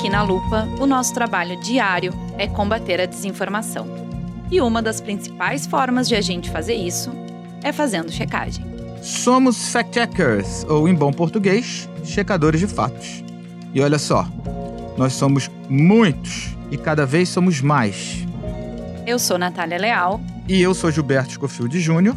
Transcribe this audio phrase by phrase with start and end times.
[0.00, 3.86] Aqui na Lupa, o nosso trabalho diário é combater a desinformação.
[4.50, 7.12] E uma das principais formas de a gente fazer isso
[7.62, 8.64] é fazendo checagem.
[9.02, 13.22] Somos fact-checkers, ou em bom português, checadores de fatos.
[13.74, 14.26] E olha só,
[14.96, 18.26] nós somos muitos e cada vez somos mais.
[19.06, 20.18] Eu sou Natália Leal.
[20.48, 22.16] E eu sou Gilberto Scofield Júnior.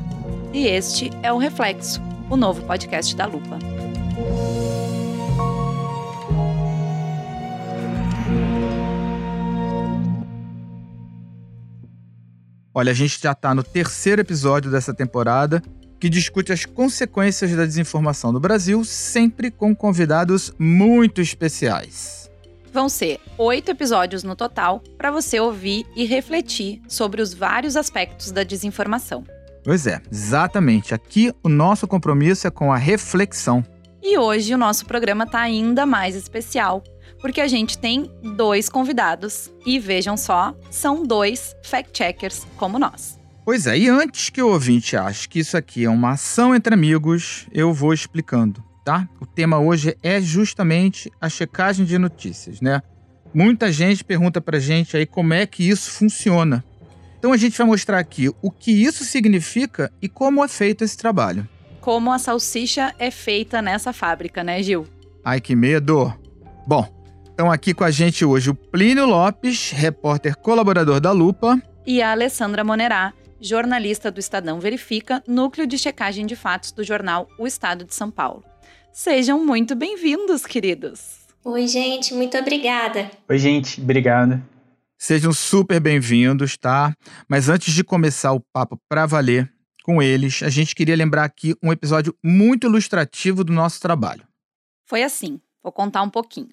[0.53, 3.59] E este é o Reflexo, o novo podcast da Lupa.
[12.75, 15.61] Olha, a gente já está no terceiro episódio dessa temporada
[15.99, 22.31] que discute as consequências da desinformação no Brasil, sempre com convidados muito especiais.
[22.73, 28.31] Vão ser oito episódios no total para você ouvir e refletir sobre os vários aspectos
[28.31, 29.23] da desinformação.
[29.63, 30.95] Pois é, exatamente.
[30.95, 33.63] Aqui o nosso compromisso é com a reflexão.
[34.01, 36.83] E hoje o nosso programa está ainda mais especial,
[37.23, 39.49] porque a gente tem dois convidados.
[39.65, 43.17] E vejam só, são dois fact-checkers como nós.
[43.45, 46.73] Pois é, e antes que o ouvinte ache que isso aqui é uma ação entre
[46.73, 49.07] amigos, eu vou explicando, tá?
[49.21, 52.81] O tema hoje é justamente a checagem de notícias, né?
[53.33, 56.61] Muita gente pergunta pra gente aí como é que isso funciona.
[57.17, 60.97] Então a gente vai mostrar aqui o que isso significa e como é feito esse
[60.97, 61.47] trabalho.
[61.79, 64.85] Como a salsicha é feita nessa fábrica, né, Gil?
[65.23, 66.13] Ai, que medo!
[66.67, 67.02] Bom,
[67.33, 71.59] Estão aqui com a gente hoje o Plínio Lopes, repórter colaborador da Lupa.
[71.83, 77.27] E a Alessandra Monerá, jornalista do Estadão Verifica, núcleo de checagem de fatos do jornal
[77.39, 78.43] O Estado de São Paulo.
[78.91, 81.25] Sejam muito bem-vindos, queridos.
[81.43, 83.09] Oi, gente, muito obrigada.
[83.27, 84.39] Oi, gente, obrigada.
[84.95, 86.93] Sejam super bem-vindos, tá?
[87.27, 89.51] Mas antes de começar o papo para valer
[89.83, 94.23] com eles, a gente queria lembrar aqui um episódio muito ilustrativo do nosso trabalho.
[94.85, 96.49] Foi assim, vou contar um pouquinho.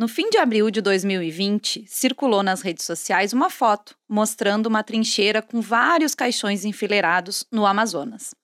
[0.00, 5.42] No fim de abril de 2020, circulou nas redes sociais uma foto mostrando uma trincheira
[5.42, 8.34] com vários caixões enfileirados no Amazonas.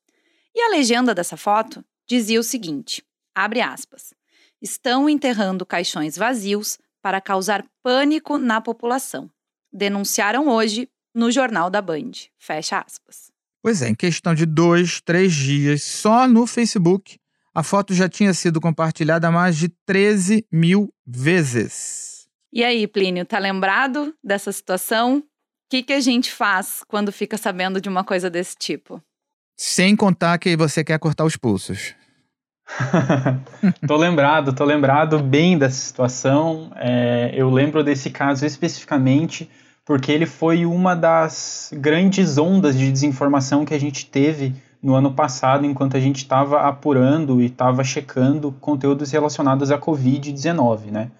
[0.54, 3.02] E a legenda dessa foto dizia o seguinte:
[3.34, 4.12] abre aspas.
[4.60, 9.30] Estão enterrando caixões vazios para causar pânico na população.
[9.72, 12.12] Denunciaram hoje no Jornal da Band.
[12.36, 13.30] Fecha aspas.
[13.62, 17.18] Pois é, em questão de dois, três dias, só no Facebook,
[17.56, 22.28] a foto já tinha sido compartilhada mais de 13 mil vezes.
[22.52, 25.20] E aí, Plínio, tá lembrado dessa situação?
[25.20, 25.22] O
[25.70, 29.02] que, que a gente faz quando fica sabendo de uma coisa desse tipo?
[29.56, 31.94] Sem contar que você quer cortar os pulsos.
[33.88, 36.70] tô lembrado, tô lembrado bem dessa situação.
[36.76, 39.48] É, eu lembro desse caso especificamente
[39.82, 45.12] porque ele foi uma das grandes ondas de desinformação que a gente teve no ano
[45.12, 51.10] passado, enquanto a gente estava apurando e estava checando conteúdos relacionados à Covid-19, né?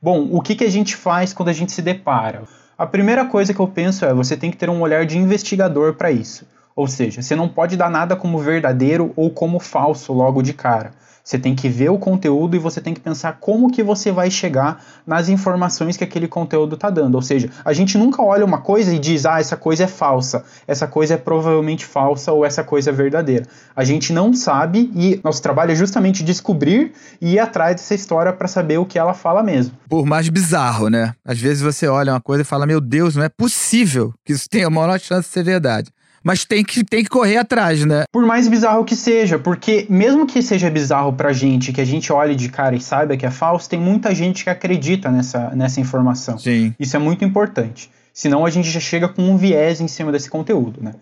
[0.00, 2.44] Bom, o que, que a gente faz quando a gente se depara?
[2.76, 5.94] A primeira coisa que eu penso é você tem que ter um olhar de investigador
[5.94, 6.46] para isso.
[6.76, 10.92] Ou seja, você não pode dar nada como verdadeiro ou como falso logo de cara.
[11.28, 14.30] Você tem que ver o conteúdo e você tem que pensar como que você vai
[14.30, 17.16] chegar nas informações que aquele conteúdo está dando.
[17.16, 20.42] Ou seja, a gente nunca olha uma coisa e diz, ah, essa coisa é falsa,
[20.66, 23.44] essa coisa é provavelmente falsa ou essa coisa é verdadeira.
[23.76, 28.32] A gente não sabe e nosso trabalho é justamente descobrir e ir atrás dessa história
[28.32, 29.74] para saber o que ela fala mesmo.
[29.86, 31.12] Por mais bizarro, né?
[31.26, 34.48] Às vezes você olha uma coisa e fala, meu Deus, não é possível que isso
[34.48, 35.90] tenha a maior chance de ser verdade
[36.22, 38.04] mas tem que, tem que correr atrás, né?
[38.12, 42.12] Por mais bizarro que seja, porque mesmo que seja bizarro pra gente, que a gente
[42.12, 45.80] olhe de cara e saiba que é falso, tem muita gente que acredita nessa, nessa
[45.80, 46.38] informação.
[46.38, 46.74] Sim.
[46.78, 47.90] Isso é muito importante.
[48.12, 50.94] Senão a gente já chega com um viés em cima desse conteúdo, né?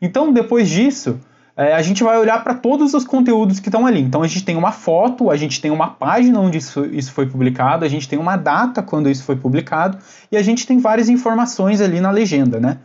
[0.00, 1.18] Então, depois disso,
[1.56, 4.00] é, a gente vai olhar para todos os conteúdos que estão ali.
[4.00, 7.26] Então, a gente tem uma foto, a gente tem uma página onde isso, isso foi
[7.26, 9.98] publicado, a gente tem uma data quando isso foi publicado,
[10.30, 12.78] e a gente tem várias informações ali na legenda, né?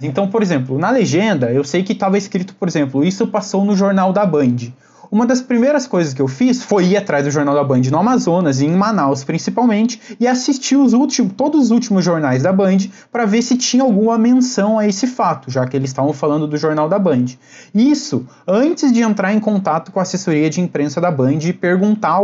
[0.00, 3.76] Então, por exemplo, na legenda eu sei que estava escrito, por exemplo, isso passou no
[3.76, 4.56] jornal da Band.
[5.10, 7.98] Uma das primeiras coisas que eu fiz foi ir atrás do Jornal da Band no
[7.98, 12.78] Amazonas e em Manaus principalmente e assistir os últimos, todos os últimos jornais da Band
[13.12, 16.56] para ver se tinha alguma menção a esse fato, já que eles estavam falando do
[16.56, 17.26] Jornal da Band.
[17.74, 22.20] Isso antes de entrar em contato com a assessoria de imprensa da Band e perguntar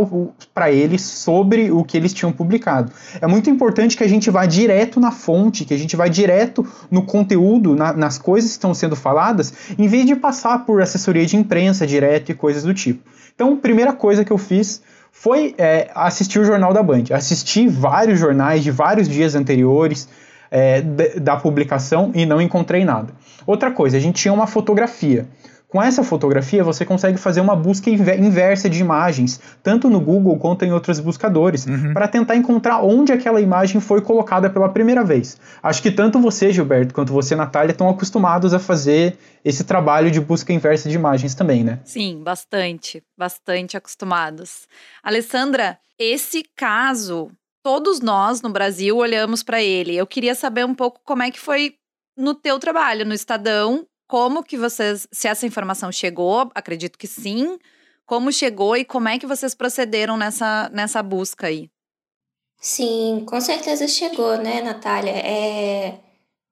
[0.53, 2.91] para eles sobre o que eles tinham publicado.
[3.21, 6.65] É muito importante que a gente vá direto na fonte, que a gente vá direto
[6.89, 11.25] no conteúdo, na, nas coisas que estão sendo faladas, em vez de passar por assessoria
[11.25, 13.07] de imprensa direto e coisas do do tipo.
[13.35, 14.81] Então, a primeira coisa que eu fiz
[15.11, 17.03] foi é, assistir o Jornal da Band.
[17.13, 20.09] Assisti vários jornais de vários dias anteriores
[20.49, 23.13] é, da publicação e não encontrei nada.
[23.45, 25.27] Outra coisa, a gente tinha uma fotografia.
[25.73, 30.63] Com essa fotografia, você consegue fazer uma busca inversa de imagens, tanto no Google quanto
[30.63, 31.95] em outros buscadores, uhum.
[31.95, 35.35] para tentar encontrar onde aquela imagem foi colocada pela primeira vez.
[35.63, 40.21] Acho que tanto você, Gilberto, quanto você, Natália, estão acostumados a fazer esse trabalho de
[40.21, 41.79] busca inversa de imagens também, né?
[41.83, 44.67] Sim, bastante, bastante acostumados.
[45.01, 47.31] Alessandra, esse caso,
[47.63, 49.97] todos nós no Brasil olhamos para ele.
[49.97, 51.73] Eu queria saber um pouco como é que foi
[52.15, 57.57] no teu trabalho no Estadão como que vocês, se essa informação chegou, acredito que sim,
[58.05, 61.69] como chegou e como é que vocês procederam nessa, nessa busca aí?
[62.57, 65.11] Sim, com certeza chegou, né, Natália?
[65.11, 65.99] É...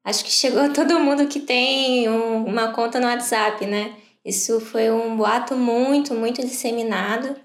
[0.03, 3.95] Acho que chegou a todo mundo que tem um, uma conta no WhatsApp, né?
[4.23, 7.35] Isso foi um boato muito, muito disseminado.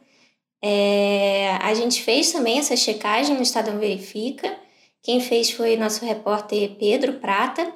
[0.62, 1.56] É...
[1.61, 4.56] A gente fez também essa checagem no Estadão Verifica.
[5.02, 7.73] Quem fez foi nosso repórter Pedro Prata.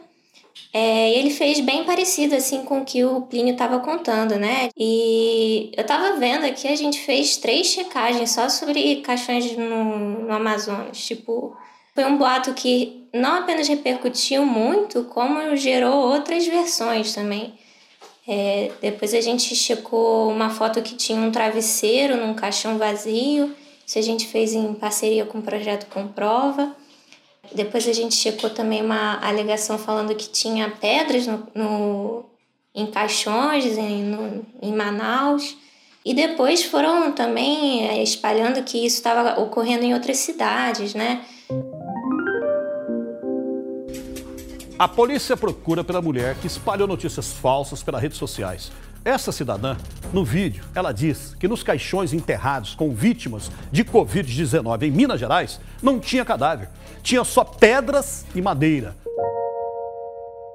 [0.73, 4.69] É, ele fez bem parecido assim com o que o Plínio estava contando, né?
[4.77, 10.33] E eu estava vendo aqui, a gente fez três checagens só sobre caixões no, no
[10.33, 11.05] Amazonas.
[11.05, 11.57] Tipo,
[11.95, 17.59] foi um boato que não apenas repercutiu muito, como gerou outras versões também.
[18.29, 23.55] É, depois a gente checou uma foto que tinha um travesseiro num caixão vazio.
[23.85, 26.77] Isso a gente fez em parceria com o projeto Comprova.
[27.55, 32.25] Depois a gente checou também uma alegação falando que tinha pedras no, no
[32.75, 35.57] em caixões em, no, em Manaus.
[36.05, 41.25] E depois foram também eh, espalhando que isso estava ocorrendo em outras cidades, né?
[44.79, 48.73] A polícia procura pela mulher que espalhou notícias falsas pelas redes sociais.
[49.05, 49.77] Essa cidadã,
[50.11, 55.61] no vídeo, ela diz que nos caixões enterrados com vítimas de Covid-19 em Minas Gerais
[55.83, 56.71] não tinha cadáver,
[57.03, 58.97] tinha só pedras e madeira.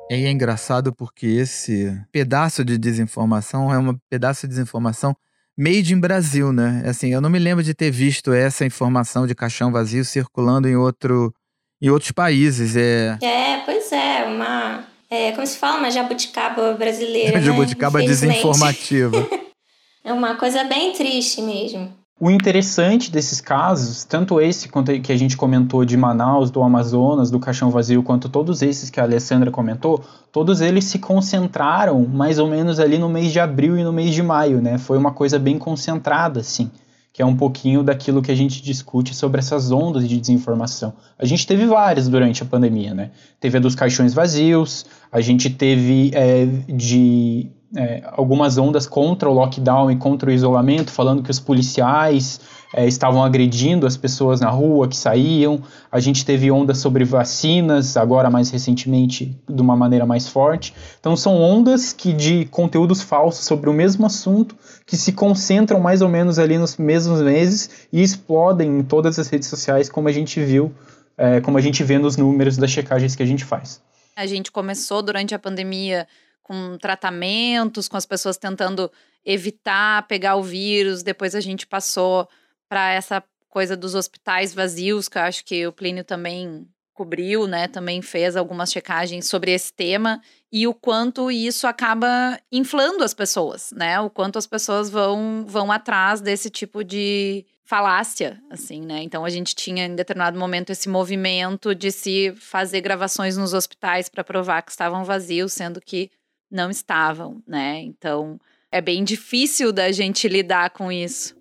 [0.09, 5.15] E é engraçado porque esse pedaço de desinformação é um pedaço de desinformação
[5.57, 6.83] made in Brasil, né?
[6.86, 10.75] Assim, eu não me lembro de ter visto essa informação de caixão vazio circulando em
[10.75, 11.33] outro
[11.81, 12.75] em outros países.
[12.75, 17.38] É, é pois é, uma é, como se fala, uma jabuticaba brasileira.
[17.39, 17.42] Né?
[17.42, 19.27] jabuticaba desinformativa.
[20.03, 21.94] é uma coisa bem triste mesmo.
[22.18, 27.30] O interessante desses casos, tanto esse quanto que a gente comentou de Manaus, do Amazonas,
[27.30, 30.02] do Caixão Vazio, quanto todos esses que a Alessandra comentou,
[30.32, 34.14] todos eles se concentraram mais ou menos ali no mês de abril e no mês
[34.14, 34.78] de maio, né?
[34.78, 36.72] Foi uma coisa bem concentrada, assim
[37.16, 40.94] que é um pouquinho daquilo que a gente discute sobre essas ondas de desinformação.
[41.18, 43.12] A gente teve várias durante a pandemia, né?
[43.40, 49.34] Teve a dos caixões vazios, a gente teve é, de é, algumas ondas contra o
[49.34, 52.40] lockdown e contra o isolamento, falando que os policiais
[52.74, 55.62] é, estavam agredindo as pessoas na rua que saíam.
[55.92, 60.74] A gente teve ondas sobre vacinas, agora mais recentemente, de uma maneira mais forte.
[61.00, 66.02] Então, são ondas que de conteúdos falsos sobre o mesmo assunto que se concentram mais
[66.02, 70.12] ou menos ali nos mesmos meses e explodem em todas as redes sociais, como a
[70.12, 70.74] gente viu,
[71.18, 73.82] é, como a gente vê nos números das checagens que a gente faz.
[74.18, 76.08] A gente começou durante a pandemia
[76.45, 78.92] com tratamentos, com as pessoas tentando
[79.25, 81.01] evitar pegar o vírus.
[81.01, 82.30] Depois a gente passou
[82.69, 87.68] para essa coisa dos hospitais vazios, que eu acho que o Plínio também cobriu, né?
[87.68, 90.21] Também fez algumas checagens sobre esse tema
[90.51, 94.00] e o quanto isso acaba inflando as pessoas, né?
[94.00, 99.02] O quanto as pessoas vão vão atrás desse tipo de falácia, assim, né?
[99.02, 104.07] Então a gente tinha em determinado momento esse movimento de se fazer gravações nos hospitais
[104.07, 106.11] para provar que estavam vazios, sendo que
[106.56, 107.81] não estavam, né?
[107.81, 108.40] Então
[108.71, 111.35] é bem difícil da gente lidar com isso.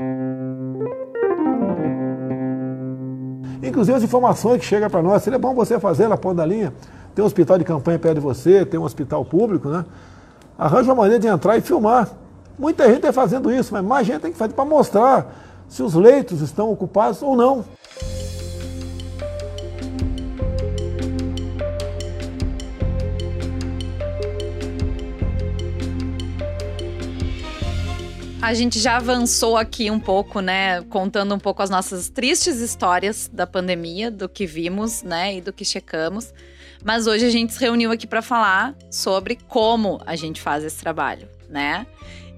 [3.62, 6.75] Inclusive as informações que chegam para nós, seria bom você fazer na ponta da linha.
[7.14, 9.85] Tem um hospital de campanha perto de você, tem um hospital público, né?
[10.59, 12.11] Arranja uma maneira de entrar e filmar.
[12.59, 15.94] Muita gente está fazendo isso, mas mais gente tem que fazer para mostrar se os
[15.94, 17.64] leitos estão ocupados ou não.
[28.44, 30.82] A gente já avançou aqui um pouco, né?
[30.82, 35.36] Contando um pouco as nossas tristes histórias da pandemia, do que vimos, né?
[35.36, 36.30] E do que checamos.
[36.84, 40.76] Mas hoje a gente se reuniu aqui para falar sobre como a gente faz esse
[40.76, 41.86] trabalho, né?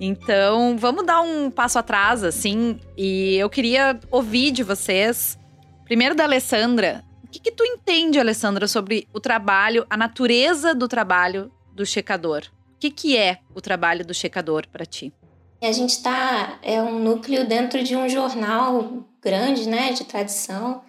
[0.00, 2.78] Então, vamos dar um passo atrás, assim.
[2.96, 5.36] E eu queria ouvir de vocês,
[5.84, 7.02] primeiro da Alessandra.
[7.24, 12.44] O que, que tu entende, Alessandra, sobre o trabalho, a natureza do trabalho do checador?
[12.76, 15.12] O que, que é o trabalho do checador para ti?
[15.60, 20.82] A gente está é um núcleo dentro de um jornal grande, né, de tradição.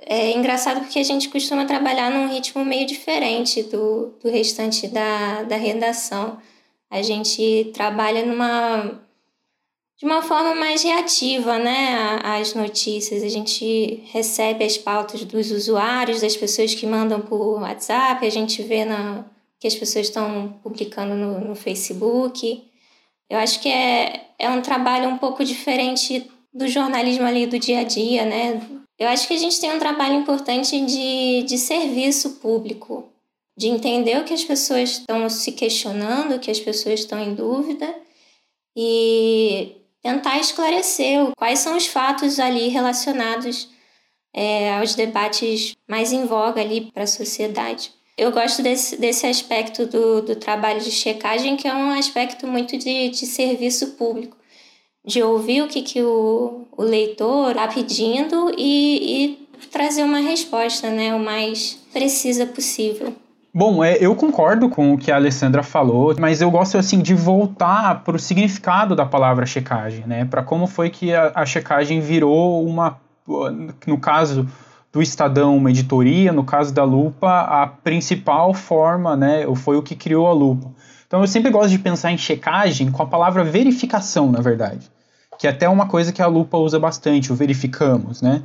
[0.00, 5.42] É engraçado porque a gente costuma trabalhar num ritmo meio diferente do, do restante da,
[5.44, 6.38] da redação.
[6.90, 9.00] a gente trabalha numa
[9.96, 13.22] de uma forma mais reativa, né, às notícias.
[13.22, 18.62] A gente recebe as pautas dos usuários, das pessoas que mandam por WhatsApp, a gente
[18.62, 19.24] vê na,
[19.58, 22.64] que as pessoas estão publicando no, no Facebook.
[23.34, 27.80] Eu acho que é, é um trabalho um pouco diferente do jornalismo ali do dia
[27.80, 28.60] a dia, né?
[28.96, 33.08] Eu acho que a gente tem um trabalho importante de, de serviço público,
[33.58, 37.34] de entender o que as pessoas estão se questionando, o que as pessoas estão em
[37.34, 37.92] dúvida
[38.76, 43.68] e tentar esclarecer quais são os fatos ali relacionados
[44.32, 47.92] é, aos debates mais em voga ali para a sociedade.
[48.16, 52.78] Eu gosto desse, desse aspecto do, do trabalho de checagem, que é um aspecto muito
[52.78, 54.36] de, de serviço público,
[55.04, 60.90] de ouvir o que, que o, o leitor está pedindo e, e trazer uma resposta
[60.90, 63.12] né, o mais precisa possível.
[63.52, 67.14] Bom, é, eu concordo com o que a Alessandra falou, mas eu gosto assim de
[67.14, 70.24] voltar para o significado da palavra checagem, né?
[70.24, 72.98] Para como foi que a, a checagem virou uma,
[73.86, 74.48] no caso
[74.94, 79.96] do Estadão uma editoria, no caso da lupa, a principal forma, né, foi o que
[79.96, 80.70] criou a lupa.
[81.04, 84.88] Então eu sempre gosto de pensar em checagem com a palavra verificação, na verdade,
[85.36, 88.42] que é até uma coisa que a lupa usa bastante, o verificamos, né?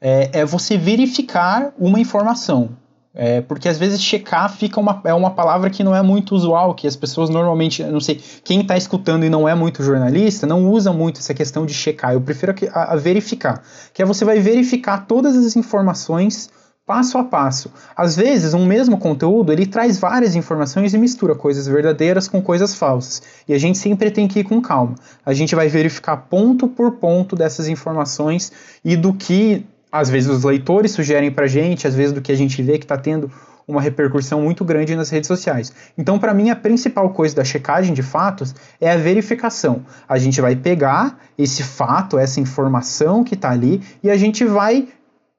[0.00, 2.70] É, é você verificar uma informação.
[3.12, 6.74] É, porque às vezes checar fica uma, é uma palavra que não é muito usual,
[6.74, 10.70] que as pessoas normalmente, não sei, quem está escutando e não é muito jornalista, não
[10.70, 12.12] usa muito essa questão de checar.
[12.12, 13.62] Eu prefiro a, a verificar,
[13.92, 16.50] que é você vai verificar todas as informações
[16.90, 17.70] passo a passo.
[17.96, 22.74] Às vezes, um mesmo conteúdo, ele traz várias informações e mistura coisas verdadeiras com coisas
[22.74, 23.22] falsas.
[23.46, 24.96] E a gente sempre tem que ir com calma.
[25.24, 28.50] A gente vai verificar ponto por ponto dessas informações
[28.84, 32.36] e do que às vezes os leitores sugerem para gente, às vezes do que a
[32.36, 33.30] gente vê que está tendo
[33.66, 35.72] uma repercussão muito grande nas redes sociais.
[35.96, 39.84] Então, para mim, a principal coisa da checagem de fatos é a verificação.
[40.08, 44.88] A gente vai pegar esse fato, essa informação que está ali, e a gente vai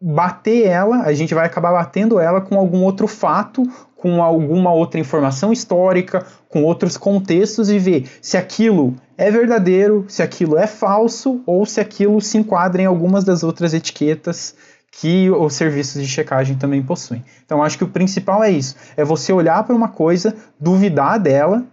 [0.02, 3.64] bater ela, a gente vai acabar batendo ela com algum outro fato,
[4.02, 10.24] com alguma outra informação histórica, com outros contextos e ver se aquilo é verdadeiro, se
[10.24, 14.56] aquilo é falso ou se aquilo se enquadra em algumas das outras etiquetas
[14.92, 17.24] que os serviços de checagem também possuem.
[17.46, 21.64] Então acho que o principal é isso, é você olhar para uma coisa, duvidar dela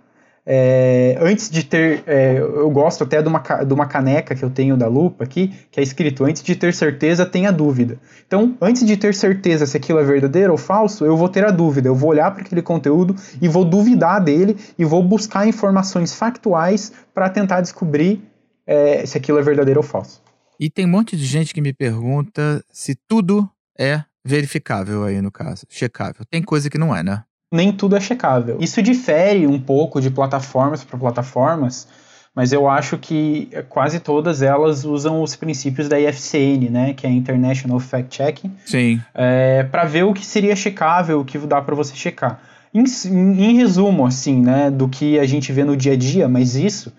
[0.50, 4.48] é, antes de ter, é, eu gosto até de uma, de uma caneca que eu
[4.48, 7.98] tenho da lupa aqui, que é escrito: antes de ter certeza, tenha dúvida.
[8.26, 11.50] Então, antes de ter certeza se aquilo é verdadeiro ou falso, eu vou ter a
[11.50, 11.88] dúvida.
[11.88, 16.94] Eu vou olhar para aquele conteúdo e vou duvidar dele e vou buscar informações factuais
[17.12, 18.22] para tentar descobrir
[18.66, 20.22] é, se aquilo é verdadeiro ou falso.
[20.58, 23.46] E tem um monte de gente que me pergunta se tudo
[23.78, 26.24] é verificável aí no caso, checável.
[26.30, 27.22] Tem coisa que não é, né?
[27.50, 28.58] Nem tudo é checável.
[28.60, 31.88] Isso difere um pouco de plataformas para plataformas,
[32.34, 37.10] mas eu acho que quase todas elas usam os princípios da IFCN, né, que é
[37.10, 39.00] International Fact Checking, Sim.
[39.14, 42.40] É, para ver o que seria checável, o que dá para você checar.
[42.72, 46.54] Em, em, resumo, assim, né, do que a gente vê no dia a dia, mas
[46.54, 46.92] isso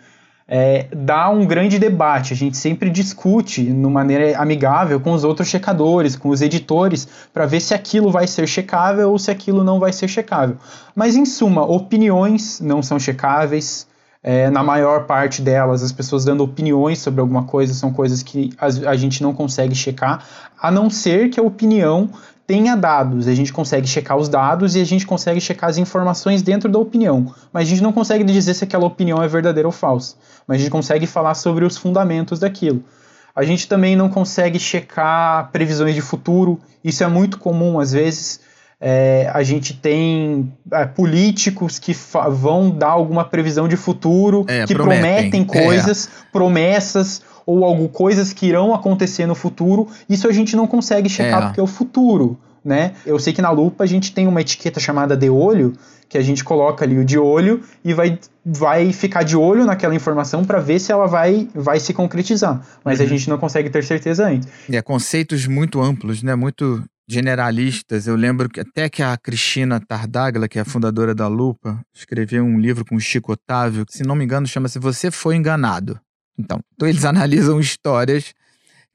[0.51, 2.33] é, dá um grande debate.
[2.33, 7.45] A gente sempre discute de maneira amigável com os outros checadores, com os editores, para
[7.45, 10.57] ver se aquilo vai ser checável ou se aquilo não vai ser checável.
[10.95, 13.87] Mas, em suma, opiniões não são checáveis.
[14.21, 18.49] É, na maior parte delas, as pessoas dando opiniões sobre alguma coisa são coisas que
[18.57, 20.25] a, a gente não consegue checar,
[20.61, 22.09] a não ser que a opinião
[22.49, 26.41] tenha dados, a gente consegue checar os dados e a gente consegue checar as informações
[26.41, 29.71] dentro da opinião, mas a gente não consegue dizer se aquela opinião é verdadeira ou
[29.71, 30.15] falsa,
[30.47, 32.83] mas a gente consegue falar sobre os fundamentos daquilo.
[33.35, 38.39] A gente também não consegue checar previsões de futuro, isso é muito comum às vezes.
[38.81, 41.93] É, a gente tem é, políticos que
[42.31, 48.31] vão dar alguma previsão de futuro, é, que prometem, prometem coisas, promessas, ou algo, coisas
[48.31, 51.45] que irão acontecer no futuro, isso a gente não consegue checar é.
[51.47, 52.93] porque é o futuro, né?
[53.05, 55.73] Eu sei que na lupa a gente tem uma etiqueta chamada de olho,
[56.07, 59.95] que a gente coloca ali o de olho e vai, vai ficar de olho naquela
[59.95, 62.65] informação para ver se ela vai, vai se concretizar.
[62.83, 63.05] Mas uhum.
[63.05, 64.47] a gente não consegue ter certeza antes.
[64.71, 66.35] É, conceitos muito amplos, né?
[66.35, 68.05] Muito generalistas.
[68.05, 72.43] Eu lembro que até que a Cristina Tardáglia, que é a fundadora da Lupa, escreveu
[72.43, 75.99] um livro com o Chico Otávio, que, se não me engano, chama-se Você Foi Enganado.
[76.37, 78.33] Então, então eles analisam histórias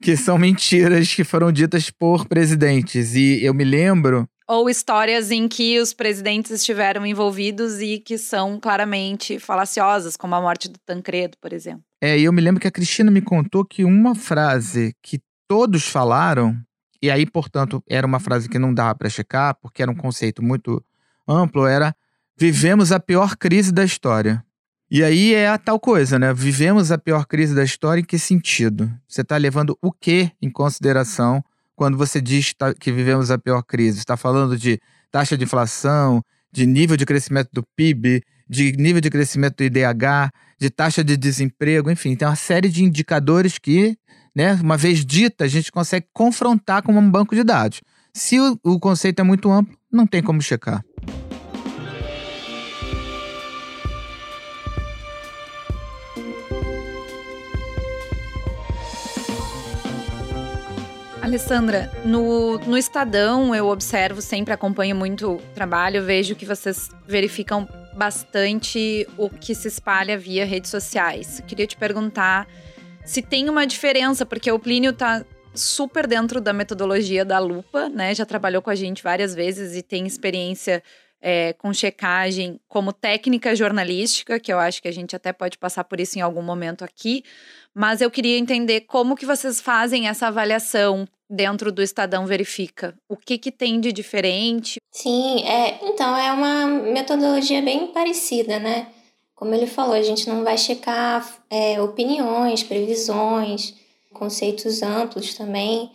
[0.01, 3.15] que são mentiras que foram ditas por presidentes.
[3.15, 4.27] E eu me lembro.
[4.47, 10.41] Ou histórias em que os presidentes estiveram envolvidos e que são claramente falaciosas, como a
[10.41, 11.83] morte do Tancredo, por exemplo.
[12.01, 15.87] É, e eu me lembro que a Cristina me contou que uma frase que todos
[15.87, 16.55] falaram,
[17.05, 20.41] e aí, portanto, era uma frase que não dava para checar, porque era um conceito
[20.41, 20.83] muito
[21.27, 21.95] amplo, era:
[22.35, 24.43] vivemos a pior crise da história.
[24.89, 26.33] E aí é a tal coisa, né?
[26.33, 28.91] Vivemos a pior crise da história em que sentido?
[29.07, 31.43] Você está levando o que em consideração
[31.75, 33.99] quando você diz que vivemos a pior crise?
[33.99, 34.79] Está falando de
[35.11, 40.31] taxa de inflação, de nível de crescimento do PIB, de nível de crescimento do IDH,
[40.59, 43.95] de taxa de desemprego, enfim, tem uma série de indicadores que,
[44.35, 47.81] né, uma vez dita, a gente consegue confrontar com um banco de dados.
[48.13, 50.83] Se o, o conceito é muito amplo, não tem como checar.
[61.21, 67.67] Alessandra, no, no Estadão eu observo, sempre acompanho muito o trabalho, vejo que vocês verificam
[67.95, 71.41] bastante o que se espalha via redes sociais.
[71.47, 72.47] Queria te perguntar
[73.05, 78.13] se tem uma diferença, porque o Plínio está super dentro da metodologia da lupa, né?
[78.13, 80.83] Já trabalhou com a gente várias vezes e tem experiência
[81.21, 85.83] é, com checagem como técnica jornalística, que eu acho que a gente até pode passar
[85.83, 87.23] por isso em algum momento aqui.
[87.73, 92.95] Mas eu queria entender como que vocês fazem essa avaliação dentro do Estadão Verifica.
[93.09, 94.79] O que, que tem de diferente?
[94.91, 98.87] Sim, é, então é uma metodologia bem parecida, né?
[99.35, 103.73] Como ele falou, a gente não vai checar é, opiniões, previsões,
[104.13, 105.91] conceitos amplos também.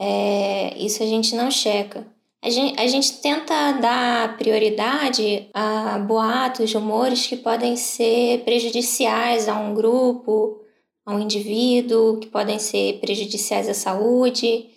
[0.00, 2.06] É, isso a gente não checa.
[2.42, 9.54] A gente, a gente tenta dar prioridade a boatos, rumores que podem ser prejudiciais a
[9.54, 10.60] um grupo,
[11.06, 14.70] a um indivíduo, que podem ser prejudiciais à saúde.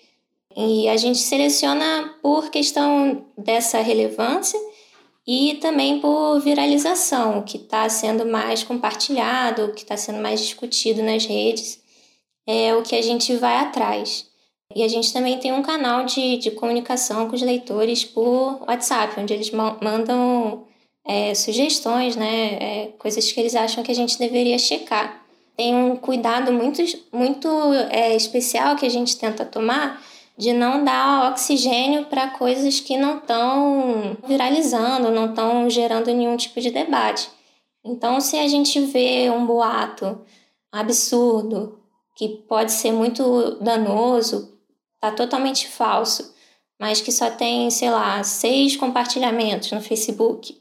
[0.56, 4.60] E a gente seleciona por questão dessa relevância
[5.27, 10.39] e também por viralização, o que está sendo mais compartilhado, o que está sendo mais
[10.39, 11.79] discutido nas redes,
[12.48, 14.27] é o que a gente vai atrás.
[14.75, 19.20] E a gente também tem um canal de, de comunicação com os leitores por WhatsApp,
[19.20, 20.65] onde eles mandam
[21.05, 25.24] é, sugestões, né, é, coisas que eles acham que a gente deveria checar.
[25.55, 27.48] Tem um cuidado muito, muito
[27.89, 30.03] é, especial que a gente tenta tomar
[30.38, 36.60] de não dar oxigênio para coisas que não estão viralizando, não estão gerando nenhum tipo
[36.60, 37.30] de debate.
[37.84, 40.21] Então, se a gente vê um boato
[40.71, 41.80] absurdo,
[42.15, 44.54] que pode ser muito danoso
[45.00, 46.34] tá totalmente falso,
[46.80, 50.60] mas que só tem, sei lá, seis compartilhamentos no Facebook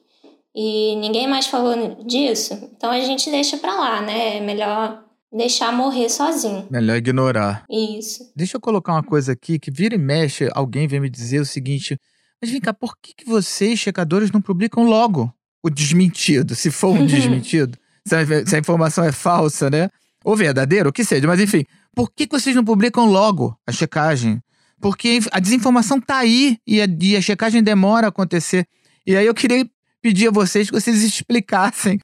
[0.54, 4.36] e ninguém mais falou disso, então a gente deixa pra lá, né?
[4.36, 5.03] É melhor
[5.34, 6.66] deixar morrer sozinho.
[6.70, 7.64] Melhor ignorar.
[7.70, 8.32] Isso.
[8.36, 11.46] Deixa eu colocar uma coisa aqui que vira e mexe, alguém vem me dizer o
[11.46, 11.98] seguinte:
[12.40, 16.94] mas vem cá, por que, que vocês, checadores, não publicam logo o desmentido, se for
[16.94, 17.78] um desmentido?
[18.06, 19.88] se, a, se a informação é falsa, né?
[20.24, 23.72] Ou verdadeiro, o que seja, mas enfim, por que, que vocês não publicam logo a
[23.72, 24.40] checagem?
[24.80, 28.66] Porque a desinformação tá aí e a, e a checagem demora a acontecer.
[29.06, 29.68] E aí eu queria
[30.02, 31.98] pedir a vocês que vocês explicassem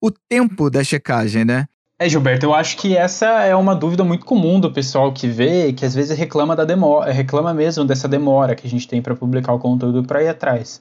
[0.00, 1.66] o tempo da checagem, né?
[1.98, 5.72] É, Gilberto, eu acho que essa é uma dúvida muito comum do pessoal que vê,
[5.72, 9.16] que às vezes reclama da demora, reclama mesmo dessa demora que a gente tem para
[9.16, 10.78] publicar o conteúdo para ir atrás.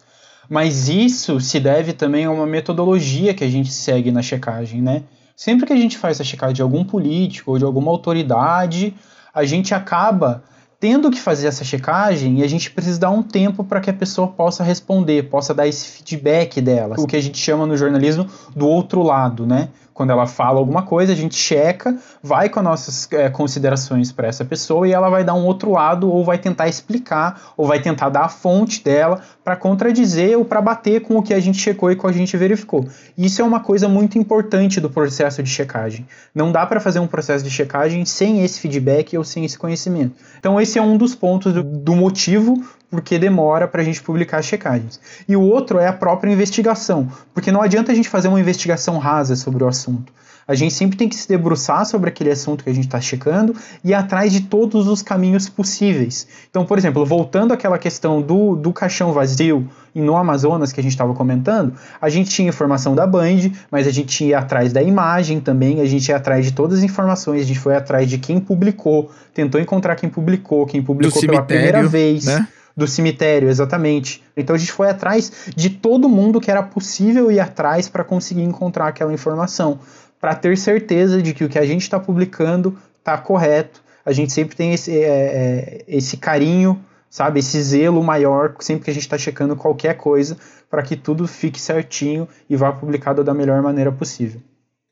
[0.50, 5.04] Mas isso se deve também a uma metodologia que a gente segue na checagem, né?
[5.38, 8.94] Sempre que a gente faz a checagem de algum político ou de alguma autoridade,
[9.34, 10.44] a gente acaba
[10.82, 13.94] tendo que fazer essa checagem e a gente precisa dar um tempo para que a
[13.94, 18.28] pessoa possa responder, possa dar esse feedback dela, o que a gente chama no jornalismo
[18.54, 19.70] do outro lado, né?
[19.96, 24.28] Quando ela fala alguma coisa, a gente checa, vai com as nossas é, considerações para
[24.28, 27.82] essa pessoa e ela vai dar um outro lado ou vai tentar explicar ou vai
[27.82, 31.58] tentar dar a fonte dela para contradizer ou para bater com o que a gente
[31.60, 32.86] checou e com a gente verificou.
[33.18, 36.06] Isso é uma coisa muito importante do processo de checagem.
[36.34, 40.14] Não dá para fazer um processo de checagem sem esse feedback ou sem esse conhecimento.
[40.38, 42.62] Então esse é um dos pontos do, do motivo
[42.96, 45.00] porque demora para a gente publicar as checagens.
[45.28, 48.98] E o outro é a própria investigação, porque não adianta a gente fazer uma investigação
[48.98, 50.14] rasa sobre o assunto.
[50.48, 53.56] A gente sempre tem que se debruçar sobre aquele assunto que a gente está checando
[53.84, 56.28] e ir atrás de todos os caminhos possíveis.
[56.50, 60.92] Então, por exemplo, voltando àquela questão do, do caixão vazio no Amazonas que a gente
[60.92, 65.40] estava comentando, a gente tinha informação da Band, mas a gente ia atrás da imagem
[65.40, 68.40] também, a gente ia atrás de todas as informações, a gente foi atrás de quem
[68.40, 72.26] publicou, tentou encontrar quem publicou, quem publicou pela primeira vez.
[72.26, 72.48] Né?
[72.76, 74.24] Do cemitério, exatamente.
[74.36, 78.44] Então a gente foi atrás de todo mundo que era possível ir atrás para conseguir
[78.44, 79.80] encontrar aquela informação,
[80.20, 83.82] para ter certeza de que o que a gente está publicando está correto.
[84.06, 88.92] A gente sempre tem esse, é, é, esse carinho, sabe, esse zelo maior sempre que
[88.92, 90.38] a gente está checando qualquer coisa
[90.70, 94.42] para que tudo fique certinho e vá publicado da melhor maneira possível.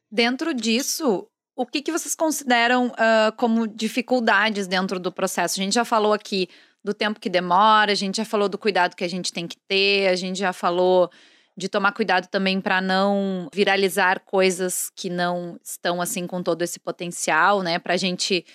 [0.10, 5.60] Dentro disso, o que, que vocês consideram uh, como dificuldades dentro do processo?
[5.60, 6.48] A gente já falou aqui
[6.84, 9.58] do tempo que demora, a gente já falou do cuidado que a gente tem que
[9.68, 11.10] ter, a gente já falou
[11.56, 16.80] de tomar cuidado também para não viralizar coisas que não estão assim com todo esse
[16.80, 17.80] potencial, né?
[17.80, 18.46] Para a gente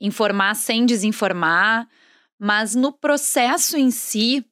[0.00, 1.88] informar sem desinformar.
[2.38, 4.44] Mas no processo em si,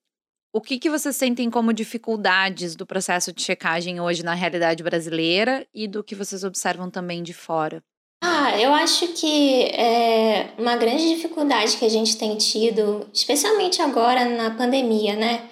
[0.52, 5.66] o que, que vocês sentem como dificuldades do processo de checagem hoje na realidade brasileira
[5.72, 7.82] e do que vocês observam também de fora?
[8.24, 14.24] Ah, eu acho que é uma grande dificuldade que a gente tem tido, especialmente agora
[14.24, 15.42] na pandemia, né?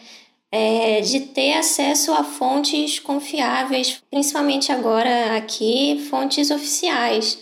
[0.52, 7.38] É de ter acesso a fontes confiáveis, principalmente agora aqui, fontes oficiais.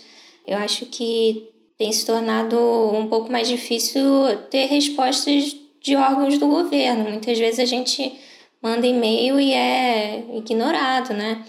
[0.47, 2.57] Eu acho que tem se tornado
[2.91, 4.01] um pouco mais difícil
[4.49, 7.03] ter respostas de órgãos do governo.
[7.03, 8.19] Muitas vezes a gente
[8.63, 11.45] manda e-mail e é ignorado, né?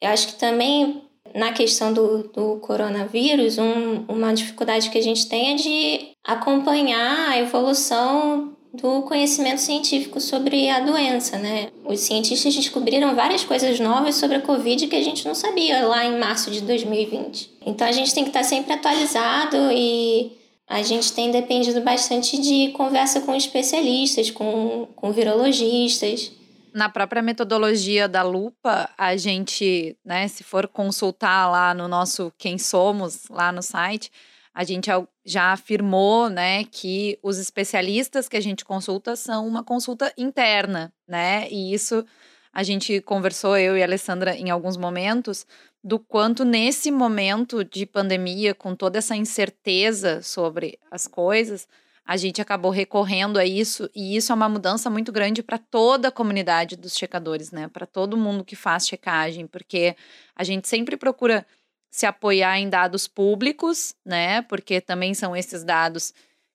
[0.00, 5.28] Eu acho que também na questão do, do coronavírus, um, uma dificuldade que a gente
[5.28, 11.68] tem é de acompanhar a evolução do conhecimento científico sobre a doença, né?
[11.84, 16.04] Os cientistas descobriram várias coisas novas sobre a Covid que a gente não sabia lá
[16.04, 17.50] em março de 2020.
[17.64, 20.32] Então a gente tem que estar sempre atualizado e
[20.68, 26.30] a gente tem dependido bastante de conversa com especialistas, com, com virologistas.
[26.74, 32.58] Na própria metodologia da lupa, a gente, né, se for consultar lá no nosso Quem
[32.58, 34.10] Somos, lá no site,
[34.52, 34.90] a gente
[35.24, 41.48] já afirmou, né, que os especialistas que a gente consulta são uma consulta interna, né?
[41.50, 42.04] E isso
[42.52, 45.46] a gente conversou eu e a Alessandra em alguns momentos
[45.82, 51.68] do quanto nesse momento de pandemia, com toda essa incerteza sobre as coisas,
[52.08, 56.08] a gente acabou recorrendo a isso e isso é uma mudança muito grande para toda
[56.08, 57.68] a comunidade dos checadores, né?
[57.68, 59.94] Para todo mundo que faz checagem, porque
[60.34, 61.46] a gente sempre procura
[61.90, 64.40] se apoiar em dados públicos, né?
[64.40, 66.14] Porque também são esses dados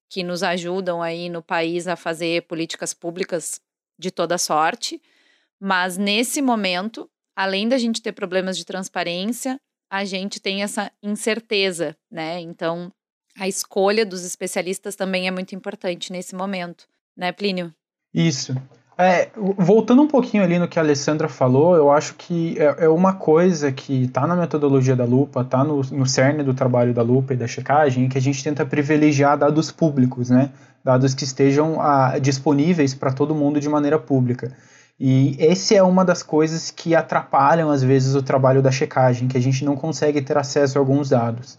[0.09, 3.61] que nos ajudam aí no país a fazer políticas públicas
[3.99, 4.99] de toda sorte.
[5.59, 11.95] Mas nesse momento, além da gente ter problemas de transparência, a gente tem essa incerteza,
[12.09, 12.39] né?
[12.39, 12.91] Então,
[13.37, 16.85] a escolha dos especialistas também é muito importante nesse momento,
[17.17, 17.73] né, Plínio?
[18.13, 18.55] Isso.
[18.95, 22.89] É, voltando um pouquinho ali no que a Alessandra falou, eu acho que é, é
[22.89, 27.01] uma coisa que está na metodologia da lupa, está no, no cerne do trabalho da
[27.01, 30.51] lupa e da checagem, que a gente tenta privilegiar dados públicos, né?
[30.83, 34.51] dados que estejam a, disponíveis para todo mundo de maneira pública.
[34.99, 39.37] E esse é uma das coisas que atrapalham às vezes o trabalho da checagem, que
[39.37, 41.57] a gente não consegue ter acesso a alguns dados.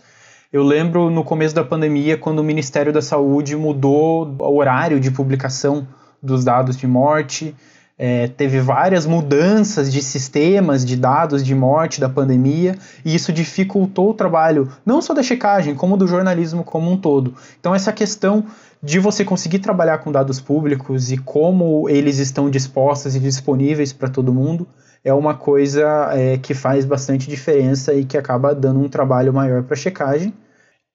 [0.55, 5.11] Eu lembro no começo da pandemia, quando o Ministério da Saúde mudou o horário de
[5.11, 5.85] publicação
[6.23, 7.53] dos dados de morte.
[7.99, 14.11] É, teve várias mudanças de sistemas de dados de morte da pandemia e isso dificultou
[14.11, 17.35] o trabalho não só da checagem, como do jornalismo como um todo.
[17.59, 18.45] Então, essa questão
[18.81, 24.09] de você conseguir trabalhar com dados públicos e como eles estão dispostos e disponíveis para
[24.09, 24.69] todo mundo
[25.05, 29.65] é uma coisa é, que faz bastante diferença e que acaba dando um trabalho maior
[29.65, 30.33] para checagem.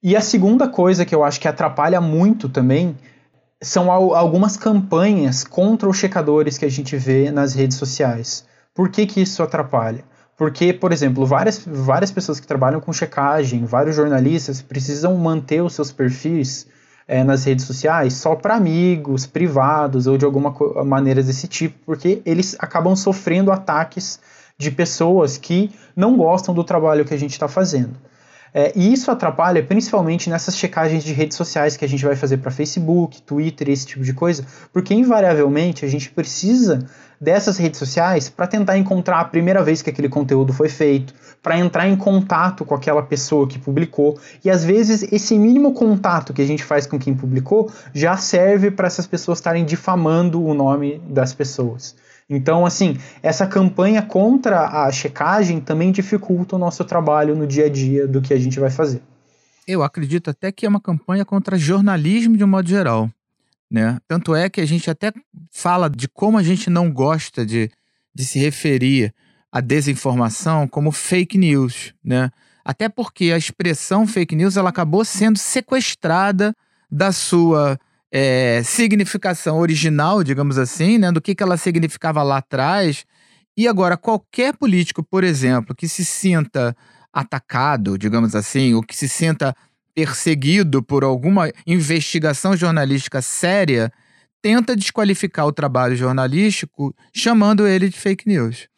[0.02, 2.96] E a segunda coisa que eu acho que atrapalha muito também
[3.62, 8.46] são algumas campanhas contra os checadores que a gente vê nas redes sociais.
[8.74, 10.02] Por que, que isso atrapalha?
[10.38, 15.74] Porque, por exemplo, várias, várias pessoas que trabalham com checagem, vários jornalistas precisam manter os
[15.74, 16.66] seus perfis
[17.06, 22.22] é, nas redes sociais só para amigos, privados ou de alguma maneira desse tipo, porque
[22.24, 24.18] eles acabam sofrendo ataques
[24.56, 27.96] de pessoas que não gostam do trabalho que a gente está fazendo.
[28.52, 32.38] É, e isso atrapalha principalmente nessas checagens de redes sociais que a gente vai fazer
[32.38, 36.86] para Facebook, Twitter, esse tipo de coisa, porque invariavelmente a gente precisa
[37.20, 41.58] dessas redes sociais para tentar encontrar a primeira vez que aquele conteúdo foi feito, para
[41.58, 46.42] entrar em contato com aquela pessoa que publicou, e às vezes esse mínimo contato que
[46.42, 51.00] a gente faz com quem publicou já serve para essas pessoas estarem difamando o nome
[51.08, 51.94] das pessoas.
[52.30, 57.68] Então, assim, essa campanha contra a checagem também dificulta o nosso trabalho no dia a
[57.68, 59.02] dia do que a gente vai fazer.
[59.66, 63.10] Eu acredito até que é uma campanha contra jornalismo de um modo geral.
[63.68, 63.98] Né?
[64.06, 65.12] Tanto é que a gente até
[65.50, 67.68] fala de como a gente não gosta de,
[68.14, 69.12] de se referir
[69.50, 71.92] à desinformação como fake news.
[72.02, 72.30] Né?
[72.64, 76.54] Até porque a expressão fake news ela acabou sendo sequestrada
[76.88, 77.76] da sua
[78.12, 83.04] é, significação original, digamos assim, né, do que, que ela significava lá atrás.
[83.56, 86.76] E agora, qualquer político, por exemplo, que se sinta
[87.12, 89.54] atacado, digamos assim, ou que se sinta
[89.94, 93.92] perseguido por alguma investigação jornalística séria,
[94.40, 98.68] tenta desqualificar o trabalho jornalístico chamando ele de fake news.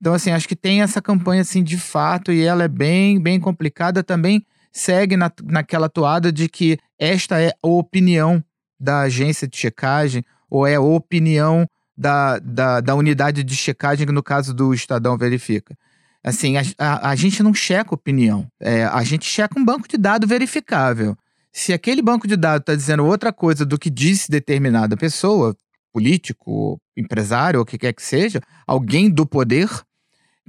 [0.00, 3.40] Então, assim, acho que tem essa campanha, assim, de fato, e ela é bem, bem
[3.40, 4.02] complicada.
[4.02, 8.42] Também segue na, naquela toada de que esta é a opinião
[8.78, 14.22] da agência de checagem ou é opinião da, da, da unidade de checagem que no
[14.22, 15.76] caso do Estadão verifica.
[16.22, 18.46] Assim, a, a, a gente não checa opinião.
[18.60, 21.16] É, a gente checa um banco de dados verificável.
[21.52, 25.56] Se aquele banco de dados está dizendo outra coisa do que disse determinada pessoa,
[25.92, 29.70] político, empresário, ou o que quer que seja, alguém do poder,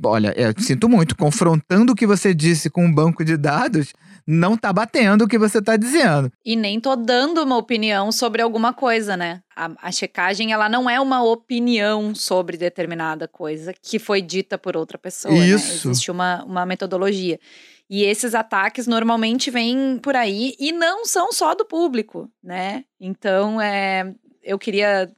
[0.04, 3.94] olha, eu sinto muito, confrontando o que você disse com um banco de dados,
[4.28, 6.30] não tá batendo o que você tá dizendo.
[6.46, 9.42] E nem tô dando uma opinião sobre alguma coisa, né?
[9.56, 14.76] A, a, checagem, ela não é uma opinião sobre determinada coisa que foi dita por
[14.76, 15.34] outra pessoa.
[15.34, 15.48] Né?
[15.48, 15.88] Isso.
[15.88, 15.92] Né?
[15.94, 17.40] Existe uma, uma metodologia.
[17.90, 22.84] E esses ataques normalmente vêm por aí e não são só do público, né?
[23.00, 24.14] Então, é,
[24.44, 25.10] eu queria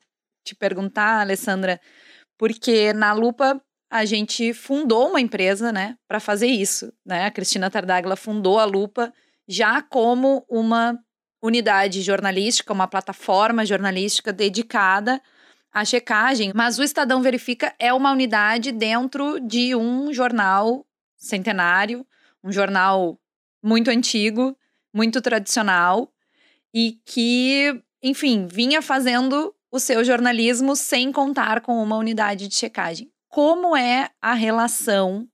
[0.43, 1.81] te perguntar, Alessandra,
[2.37, 7.25] porque na Lupa a gente fundou uma empresa, né, para fazer isso, né?
[7.25, 9.11] A Cristina Tardaglia fundou a Lupa
[9.47, 10.97] já como uma
[11.41, 15.19] unidade jornalística, uma plataforma jornalística dedicada
[15.71, 20.85] à checagem, mas o Estadão Verifica é uma unidade dentro de um jornal
[21.17, 22.05] centenário,
[22.43, 23.19] um jornal
[23.63, 24.55] muito antigo,
[24.93, 26.11] muito tradicional
[26.73, 33.11] e que, enfim, vinha fazendo o seu jornalismo sem contar com uma unidade de checagem
[33.29, 35.25] como é a relação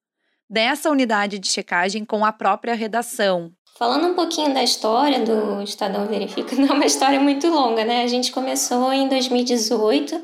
[0.50, 3.52] dessa unidade de checagem com a própria redação.
[3.78, 8.04] Falando um pouquinho da história do Estadão Verifica, não é uma história muito longa, né?
[8.04, 10.22] A gente começou em 2018,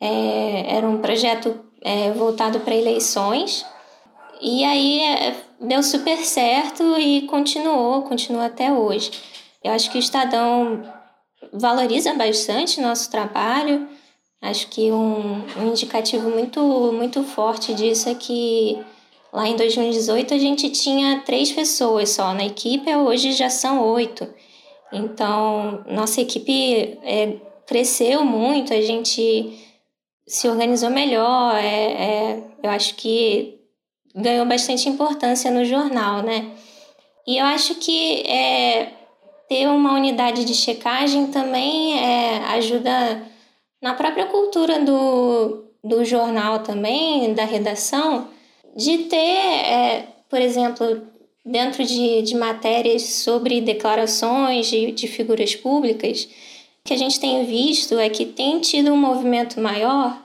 [0.00, 3.64] é, era um projeto é, voltado para eleições,
[4.40, 9.12] e aí é, deu super certo e continuou, continua até hoje.
[9.62, 10.82] Eu acho que o Estadão
[11.52, 13.88] valoriza bastante nosso trabalho,
[14.42, 16.60] Acho que um, um indicativo muito,
[16.92, 18.76] muito forte disso é que
[19.32, 24.28] lá em 2018 a gente tinha três pessoas só na equipe, hoje já são oito.
[24.92, 29.56] Então, nossa equipe é, cresceu muito, a gente
[30.26, 33.60] se organizou melhor, é, é, eu acho que
[34.12, 36.50] ganhou bastante importância no jornal, né?
[37.26, 38.92] E eu acho que é,
[39.48, 43.31] ter uma unidade de checagem também é, ajuda
[43.82, 48.28] na própria cultura do, do jornal também, da redação,
[48.76, 51.02] de ter, é, por exemplo,
[51.44, 56.28] dentro de, de matérias sobre declarações de, de figuras públicas,
[56.84, 60.20] que a gente tem visto é que tem tido um movimento maior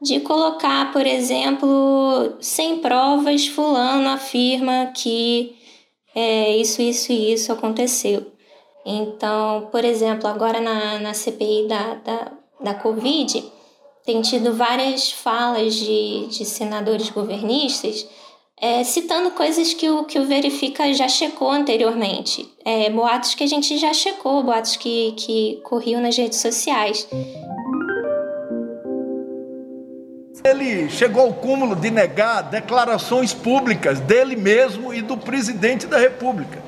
[0.00, 5.56] de colocar, por exemplo, sem provas, fulano afirma que
[6.14, 8.32] é, isso, isso e isso aconteceu.
[8.84, 12.32] Então, por exemplo, agora na, na CPI da, da
[12.64, 13.44] da Covid,
[14.04, 18.06] tem tido várias falas de, de senadores governistas
[18.60, 22.48] é, citando coisas que o, que o Verifica já checou anteriormente.
[22.64, 27.06] É, boatos que a gente já checou, boatos que, que corriam nas redes sociais.
[30.44, 36.62] Ele chegou ao cúmulo de negar declarações públicas dele mesmo e do presidente da República.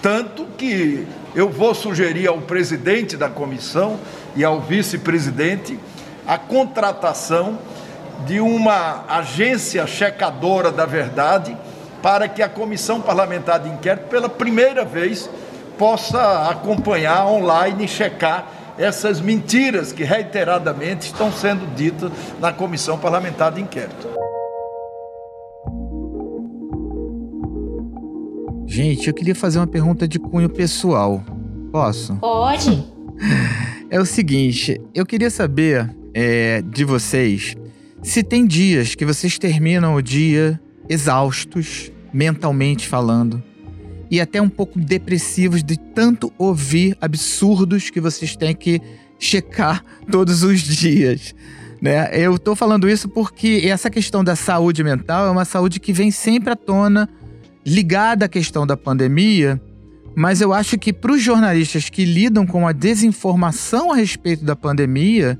[0.00, 3.98] Tanto que eu vou sugerir ao presidente da comissão
[4.38, 5.76] e ao vice-presidente
[6.24, 7.58] a contratação
[8.24, 11.56] de uma agência checadora da verdade
[12.00, 15.28] para que a comissão parlamentar de inquérito, pela primeira vez,
[15.76, 18.46] possa acompanhar online e checar
[18.78, 24.06] essas mentiras que reiteradamente estão sendo ditas na comissão parlamentar de inquérito.
[28.66, 31.24] Gente, eu queria fazer uma pergunta de cunho pessoal.
[31.72, 32.14] Posso?
[32.16, 32.86] Pode.
[33.90, 37.56] É o seguinte, eu queria saber é, de vocês
[38.02, 43.42] se tem dias que vocês terminam o dia exaustos, mentalmente falando,
[44.10, 48.78] e até um pouco depressivos de tanto ouvir absurdos que vocês têm que
[49.18, 51.34] checar todos os dias.
[51.80, 52.10] Né?
[52.12, 56.10] Eu tô falando isso porque essa questão da saúde mental é uma saúde que vem
[56.10, 57.08] sempre à tona,
[57.64, 59.58] ligada à questão da pandemia,
[60.18, 64.56] mas eu acho que para os jornalistas que lidam com a desinformação a respeito da
[64.56, 65.38] pandemia,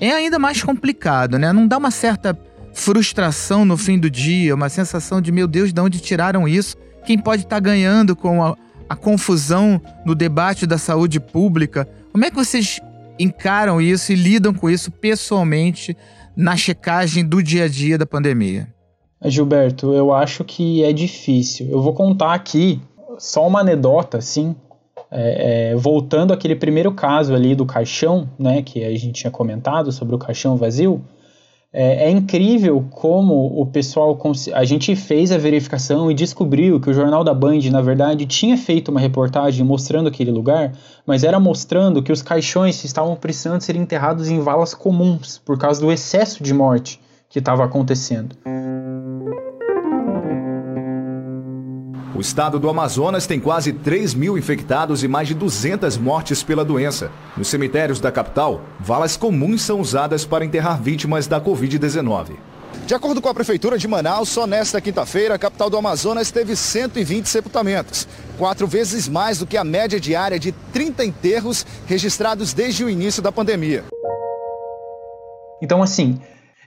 [0.00, 1.52] é ainda mais complicado, né?
[1.52, 2.36] Não dá uma certa
[2.74, 6.76] frustração no fim do dia, uma sensação de, meu Deus, de onde tiraram isso?
[7.06, 8.56] Quem pode estar tá ganhando com a,
[8.88, 11.88] a confusão no debate da saúde pública?
[12.10, 12.80] Como é que vocês
[13.20, 15.96] encaram isso e lidam com isso pessoalmente
[16.36, 18.66] na checagem do dia a dia da pandemia?
[19.24, 21.68] Gilberto, eu acho que é difícil.
[21.70, 22.80] Eu vou contar aqui
[23.18, 24.54] só uma anedota, assim,
[25.10, 29.92] é, é, voltando àquele primeiro caso ali do caixão, né, que a gente tinha comentado
[29.92, 31.02] sobre o caixão vazio,
[31.72, 34.18] É, é, incrível como o pessoal.
[34.54, 38.56] A gente fez a verificação e descobriu que o Jornal da Band, na verdade, tinha
[38.56, 40.72] feito uma reportagem mostrando aquele lugar,
[41.04, 45.78] mas era mostrando que os caixões estavam precisando ser enterrados em valas comuns por causa
[45.80, 46.98] do excesso de morte
[47.28, 48.34] que estava acontecendo.
[52.16, 56.64] O estado do Amazonas tem quase 3 mil infectados e mais de 200 mortes pela
[56.64, 57.12] doença.
[57.36, 62.30] Nos cemitérios da capital, valas comuns são usadas para enterrar vítimas da Covid-19.
[62.86, 66.56] De acordo com a Prefeitura de Manaus, só nesta quinta-feira, a capital do Amazonas teve
[66.56, 72.82] 120 sepultamentos, quatro vezes mais do que a média diária de 30 enterros registrados desde
[72.82, 73.84] o início da pandemia.
[75.60, 76.18] Então, assim,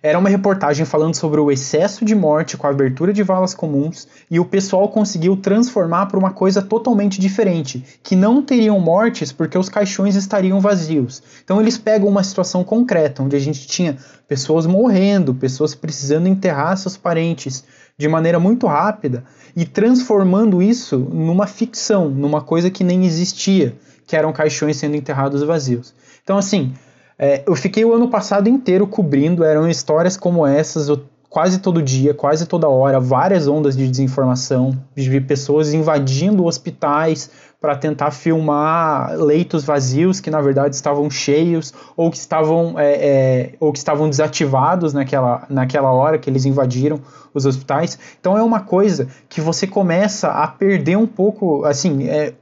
[0.02, 4.08] era uma reportagem falando sobre o excesso de morte com a abertura de valas comuns
[4.32, 9.58] e o pessoal conseguiu transformar para uma coisa totalmente diferente, que não teriam mortes porque
[9.58, 11.22] os caixões estariam vazios.
[11.44, 16.78] Então eles pegam uma situação concreta, onde a gente tinha pessoas morrendo, pessoas precisando enterrar
[16.78, 17.64] seus parentes
[17.98, 19.24] de maneira muito rápida
[19.56, 23.76] e transformando isso numa ficção, numa coisa que nem existia,
[24.08, 25.94] que eram caixões sendo enterrados vazios.
[26.24, 26.74] Então assim,
[27.20, 31.82] é, eu fiquei o ano passado inteiro cobrindo, eram histórias como essas, eu, quase todo
[31.82, 37.30] dia, quase toda hora, várias ondas de desinformação, de pessoas invadindo hospitais
[37.60, 43.52] para tentar filmar leitos vazios que na verdade estavam cheios ou que estavam, é, é,
[43.60, 47.02] ou que estavam desativados naquela, naquela hora que eles invadiram
[47.34, 48.00] os hospitais.
[48.18, 52.34] Então é uma coisa que você começa a perder um pouco, assim, é,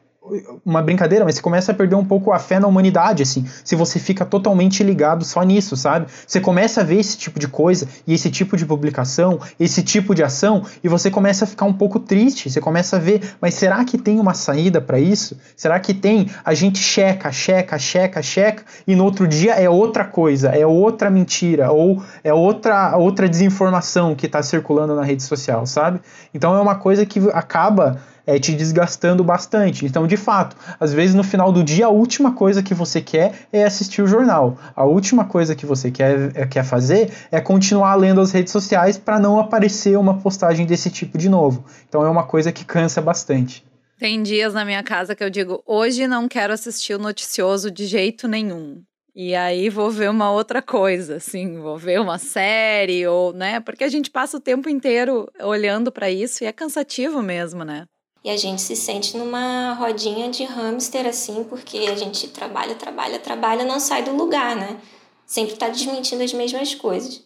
[0.65, 3.75] uma brincadeira, mas você começa a perder um pouco a fé na humanidade, assim, se
[3.75, 6.07] você fica totalmente ligado só nisso, sabe?
[6.25, 10.13] Você começa a ver esse tipo de coisa e esse tipo de publicação, esse tipo
[10.13, 13.53] de ação, e você começa a ficar um pouco triste, você começa a ver, mas
[13.53, 15.37] será que tem uma saída para isso?
[15.55, 16.29] Será que tem?
[16.43, 21.09] A gente checa, checa, checa, checa, e no outro dia é outra coisa, é outra
[21.09, 25.99] mentira, ou é outra, outra desinformação que está circulando na rede social, sabe?
[26.33, 29.85] Então é uma coisa que acaba é, te desgastando bastante.
[29.85, 33.47] Então, de fato, às vezes no final do dia, a última coisa que você quer
[33.51, 34.57] é assistir o jornal.
[34.75, 38.97] A última coisa que você quer, é, quer fazer é continuar lendo as redes sociais
[38.97, 41.63] para não aparecer uma postagem desse tipo de novo.
[41.87, 43.65] Então, é uma coisa que cansa bastante.
[43.97, 47.85] Tem dias na minha casa que eu digo: hoje não quero assistir o noticioso de
[47.85, 48.83] jeito nenhum.
[49.15, 53.59] E aí vou ver uma outra coisa, assim, vou ver uma série ou, né?
[53.59, 57.87] Porque a gente passa o tempo inteiro olhando para isso e é cansativo mesmo, né?
[58.23, 63.19] E a gente se sente numa rodinha de hamster, assim, porque a gente trabalha, trabalha,
[63.19, 64.77] trabalha, não sai do lugar, né?
[65.25, 67.23] Sempre está desmentindo as mesmas coisas.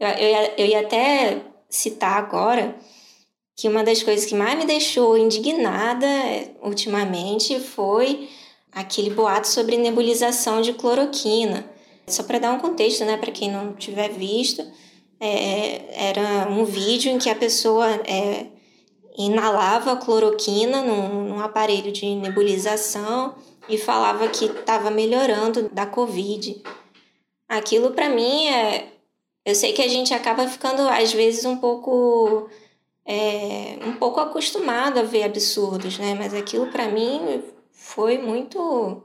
[0.00, 2.76] Eu, eu, ia, eu ia até citar agora
[3.56, 6.06] que uma das coisas que mais me deixou indignada
[6.62, 8.28] ultimamente foi
[8.72, 11.70] aquele boato sobre nebulização de cloroquina.
[12.06, 14.66] Só para dar um contexto, né, para quem não tiver visto,
[15.20, 18.46] é, era um vídeo em que a pessoa é,
[19.16, 23.34] inalava cloroquina num, num aparelho de nebulização
[23.68, 26.62] e falava que estava melhorando da Covid.
[27.48, 28.88] Aquilo para mim é.
[29.44, 32.48] Eu sei que a gente acaba ficando, às vezes, um pouco.
[33.04, 36.14] É, um pouco acostumado a ver absurdos, né?
[36.14, 39.02] Mas aquilo para mim foi muito.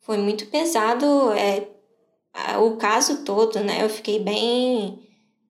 [0.00, 1.32] Foi muito pesado.
[1.32, 1.68] É,
[2.58, 3.84] o caso todo, né?
[3.84, 4.98] Eu fiquei bem,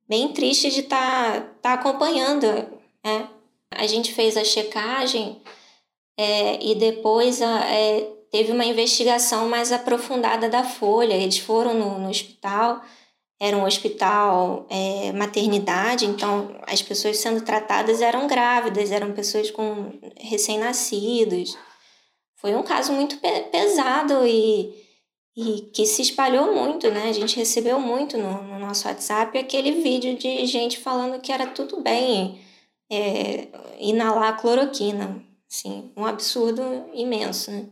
[0.08, 3.26] bem triste de estar tá, tá acompanhando é.
[3.72, 5.40] A gente fez a checagem
[6.18, 11.14] é, e depois a, é, teve uma investigação mais aprofundada da Folha.
[11.14, 12.82] Eles foram no, no hospital,
[13.40, 19.92] era um hospital é, maternidade, então as pessoas sendo tratadas eram grávidas, eram pessoas com
[20.18, 21.56] recém-nascidos.
[22.36, 24.74] Foi um caso muito pe pesado e,
[25.36, 27.08] e que se espalhou muito, né?
[27.08, 31.46] A gente recebeu muito no, no nosso WhatsApp aquele vídeo de gente falando que era
[31.46, 32.49] tudo bem
[32.90, 33.48] é,
[33.78, 35.22] inalar cloroquina.
[35.50, 36.62] Assim, um absurdo
[36.94, 37.66] imenso, né?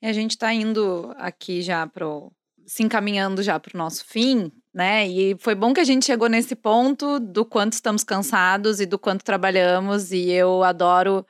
[0.00, 2.32] E a gente está indo aqui já pro.
[2.66, 5.06] se encaminhando já para o nosso fim, né?
[5.08, 8.98] E foi bom que a gente chegou nesse ponto do quanto estamos cansados e do
[8.98, 10.12] quanto trabalhamos.
[10.12, 11.26] E eu adoro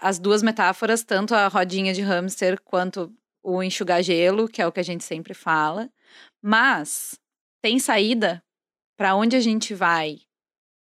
[0.00, 4.72] as duas metáforas, tanto a rodinha de hamster quanto o enxugar gelo, que é o
[4.72, 5.88] que a gente sempre fala.
[6.42, 7.18] Mas
[7.62, 8.42] tem saída
[8.96, 10.20] para onde a gente vai?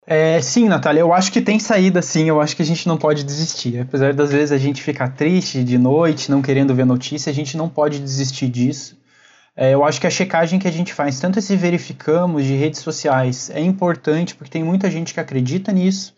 [0.10, 2.96] É, sim, Natália, eu acho que tem saída sim, eu acho que a gente não
[2.98, 3.82] pode desistir.
[3.82, 7.58] Apesar das vezes a gente ficar triste de noite, não querendo ver notícia, a gente
[7.58, 8.98] não pode desistir disso.
[9.54, 12.80] É, eu acho que a checagem que a gente faz, tanto esse verificamos de redes
[12.80, 16.16] sociais, é importante porque tem muita gente que acredita nisso.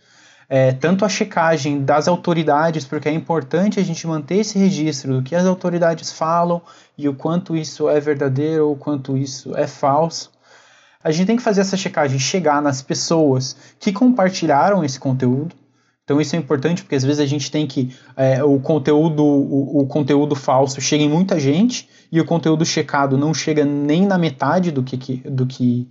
[0.47, 5.23] É, tanto a checagem das autoridades, porque é importante a gente manter esse registro do
[5.23, 6.61] que as autoridades falam
[6.95, 10.31] e o quanto isso é verdadeiro ou o quanto isso é falso.
[11.03, 15.55] A gente tem que fazer essa checagem, chegar nas pessoas que compartilharam esse conteúdo.
[16.03, 19.81] Então isso é importante porque às vezes a gente tem que é, o conteúdo o,
[19.81, 24.17] o, conteúdo falso chega em muita gente e o conteúdo checado não chega nem na
[24.17, 25.87] metade do que, do que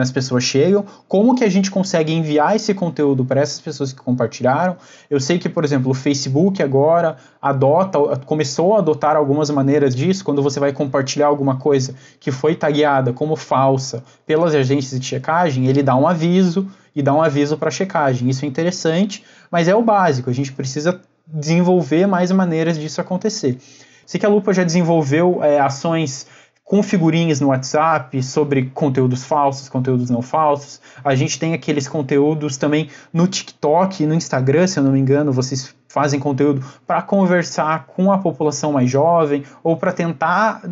[0.00, 4.00] as pessoas chegam, como que a gente consegue enviar esse conteúdo para essas pessoas que
[4.00, 4.76] compartilharam.
[5.10, 10.24] Eu sei que, por exemplo, o Facebook agora adota, começou a adotar algumas maneiras disso,
[10.24, 15.66] quando você vai compartilhar alguma coisa que foi tagueada como falsa pelas agências de checagem,
[15.66, 16.66] ele dá um aviso
[16.96, 18.30] e dá um aviso para checagem.
[18.30, 23.58] Isso é interessante, mas é o básico, a gente precisa desenvolver mais maneiras disso acontecer.
[24.06, 26.26] Sei que a Lupa já desenvolveu é, ações
[26.64, 30.80] com figurinhas no WhatsApp sobre conteúdos falsos, conteúdos não falsos.
[31.04, 35.00] A gente tem aqueles conteúdos também no TikTok e no Instagram, se eu não me
[35.00, 40.62] engano, vocês fazem conteúdo para conversar com a população mais jovem ou para tentar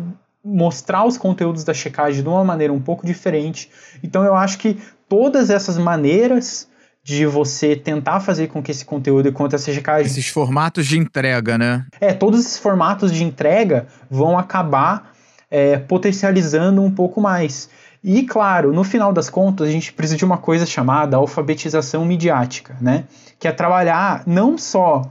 [0.43, 3.69] mostrar os conteúdos da checagem de uma maneira um pouco diferente.
[4.01, 6.67] Então eu acho que todas essas maneiras
[7.03, 10.05] de você tentar fazer com que esse conteúdo e quanto essa checagem.
[10.05, 11.85] Esses formatos de entrega, né?
[11.99, 15.10] É, todos esses formatos de entrega vão acabar
[15.51, 17.69] é, potencializando um pouco mais.
[18.03, 22.75] E, claro, no final das contas, a gente precisa de uma coisa chamada alfabetização midiática,
[22.81, 23.03] né?
[23.37, 25.03] Que é trabalhar não só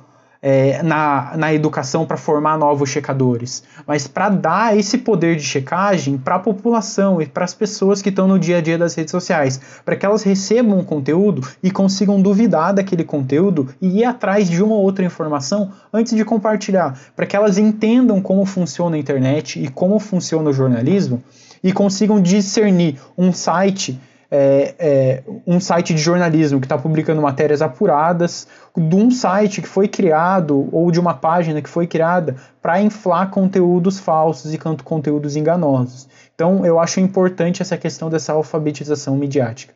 [0.43, 6.17] é, na, na educação para formar novos checadores, mas para dar esse poder de checagem
[6.17, 9.11] para a população e para as pessoas que estão no dia a dia das redes
[9.11, 14.49] sociais, para que elas recebam o conteúdo e consigam duvidar daquele conteúdo e ir atrás
[14.49, 18.99] de uma ou outra informação antes de compartilhar, para que elas entendam como funciona a
[18.99, 21.23] internet e como funciona o jornalismo
[21.63, 24.01] e consigam discernir um site
[24.31, 29.67] é, é, um site de jornalismo que está publicando matérias apuradas de um site que
[29.67, 35.35] foi criado ou de uma página que foi criada para inflar conteúdos falsos e conteúdos
[35.35, 36.09] enganosos.
[36.35, 39.75] Então, eu acho importante essa questão dessa alfabetização midiática.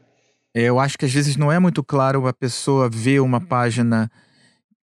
[0.55, 4.09] Eu acho que às vezes não é muito claro a pessoa ver uma página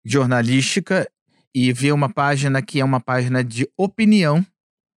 [0.03, 1.07] jornalística
[1.55, 4.45] e ver uma página que é uma página de opinião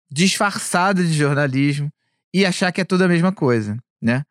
[0.09, 1.91] disfarçada de jornalismo
[2.33, 4.25] e achar que é tudo a mesma coisa, né?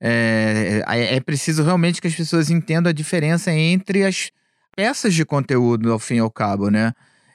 [0.00, 4.30] É, é, é preciso realmente que as pessoas entendam a diferença entre as
[4.74, 6.92] peças de conteúdo, ao fim e ao cabo, né?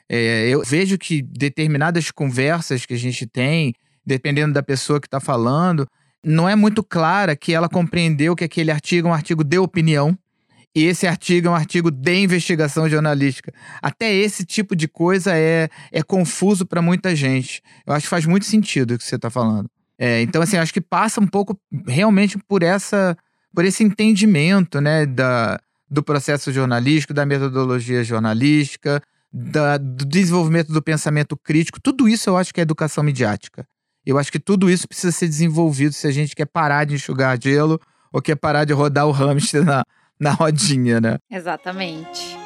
[0.08, 5.20] É, eu vejo que determinadas conversas que a gente tem, dependendo da pessoa que está
[5.20, 5.86] falando,
[6.24, 10.16] não é muito clara que ela compreendeu que aquele artigo é um artigo de opinião
[10.74, 13.52] e esse artigo é um artigo de investigação jornalística.
[13.80, 17.62] Até esse tipo de coisa é, é confuso para muita gente.
[17.86, 19.70] Eu acho que faz muito sentido o que você está falando.
[19.98, 23.16] É, então, assim, acho que passa um pouco realmente por essa
[23.54, 30.82] por esse entendimento né, da, do processo jornalístico, da metodologia jornalística, da, do desenvolvimento do
[30.82, 31.80] pensamento crítico.
[31.80, 33.66] Tudo isso eu acho que é educação midiática.
[34.04, 37.38] Eu acho que tudo isso precisa ser desenvolvido se a gente quer parar de enxugar
[37.42, 37.80] gelo
[38.12, 39.84] ou quer parar de rodar o hamster na,
[40.20, 41.16] na rodinha, né?
[41.30, 42.45] Exatamente.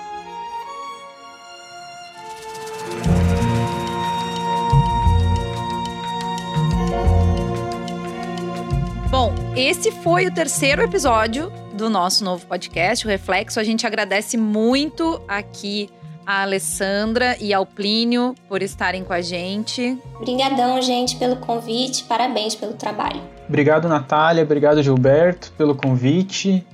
[9.21, 13.61] Bom, esse foi o terceiro episódio do nosso novo podcast, o Reflexo.
[13.61, 15.91] A gente agradece muito aqui
[16.25, 19.99] a Alessandra e ao Plínio por estarem com a gente.
[20.17, 22.05] Obrigadão, gente, pelo convite.
[22.05, 23.21] Parabéns pelo trabalho.
[23.47, 24.43] Obrigado, Natália.
[24.43, 26.67] Obrigado, Gilberto, pelo convite.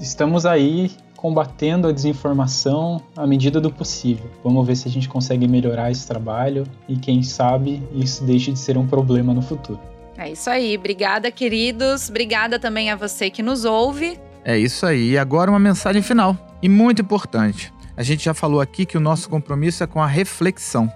[0.00, 4.30] Estamos aí combatendo a desinformação à medida do possível.
[4.44, 8.58] Vamos ver se a gente consegue melhorar esse trabalho e, quem sabe, isso deixe de
[8.60, 9.80] ser um problema no futuro.
[10.18, 10.76] É isso aí.
[10.76, 12.10] Obrigada, queridos.
[12.10, 14.18] Obrigada também a você que nos ouve.
[14.44, 15.12] É isso aí.
[15.12, 17.72] E agora uma mensagem final e muito importante.
[17.96, 20.92] A gente já falou aqui que o nosso compromisso é com a reflexão.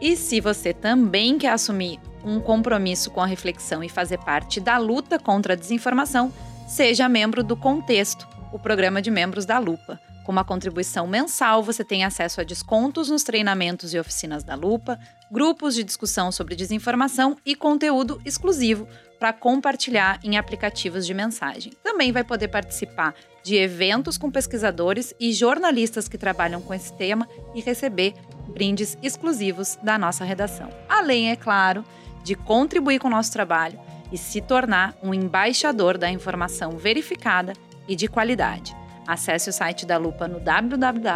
[0.00, 4.76] E se você também quer assumir um compromisso com a reflexão e fazer parte da
[4.76, 6.32] luta contra a desinformação,
[6.66, 10.00] seja membro do Contexto, o programa de membros da Lupa.
[10.24, 14.98] Com uma contribuição mensal, você tem acesso a descontos nos treinamentos e oficinas da Lupa,
[15.34, 18.86] grupos de discussão sobre desinformação e conteúdo exclusivo
[19.18, 21.72] para compartilhar em aplicativos de mensagem.
[21.82, 27.28] Também vai poder participar de eventos com pesquisadores e jornalistas que trabalham com esse tema
[27.52, 28.14] e receber
[28.46, 30.70] brindes exclusivos da nossa redação.
[30.88, 31.84] Além, é claro,
[32.22, 33.80] de contribuir com o nosso trabalho
[34.12, 37.54] e se tornar um embaixador da informação verificada
[37.88, 38.72] e de qualidade.
[39.04, 41.12] Acesse o site da Lupa no www.lupa.news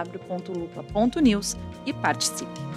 [1.87, 2.68] e participe.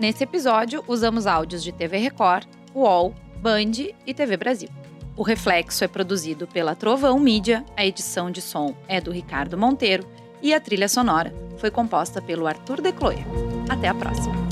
[0.00, 4.70] Nesse episódio, usamos áudios de TV Record, UOL, Band e TV Brasil.
[5.14, 10.08] O Reflexo é produzido pela Trovão Mídia, a edição de som é do Ricardo Monteiro
[10.40, 13.26] e a trilha sonora foi composta pelo Arthur Decloia.
[13.68, 14.49] Até a próxima!